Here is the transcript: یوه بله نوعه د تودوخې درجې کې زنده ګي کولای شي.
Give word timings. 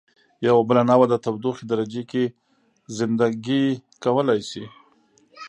یوه 0.47 0.61
بله 0.67 0.81
نوعه 0.89 1.05
د 1.09 1.13
تودوخې 1.23 1.63
درجې 1.71 2.03
کې 2.11 2.23
زنده 2.97 3.27
ګي 3.45 3.65
کولای 4.03 4.39
شي. 4.49 4.63